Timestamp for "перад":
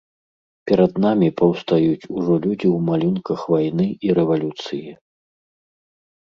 0.69-0.91